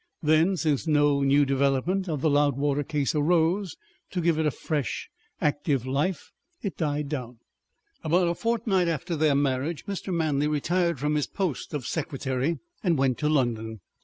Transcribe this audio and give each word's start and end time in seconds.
Then, 0.23 0.57
since 0.57 0.87
no 0.87 1.21
new 1.21 1.45
development 1.45 2.09
of 2.09 2.21
the 2.21 2.29
Loudwater 2.31 2.81
case 2.81 3.13
arose 3.13 3.77
to 4.09 4.19
give 4.19 4.39
it 4.39 4.47
a 4.47 4.49
fresh, 4.49 5.11
active 5.39 5.85
life, 5.85 6.31
it 6.63 6.75
died 6.75 7.07
down. 7.07 7.37
About 8.03 8.27
a 8.27 8.33
fortnight 8.33 8.87
after 8.87 9.15
their 9.15 9.35
marriage 9.35 9.85
Mr. 9.85 10.11
Manley 10.11 10.47
retired 10.47 10.99
from 10.99 11.13
his 11.13 11.27
post 11.27 11.71
of 11.75 11.85
secretary 11.85 12.57
and 12.83 12.97
went 12.97 13.19
to 13.19 13.29
London. 13.29 13.79